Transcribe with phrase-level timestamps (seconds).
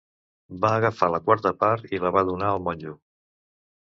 [0.63, 2.99] Va agafar la quarta part i la va donar al monjo.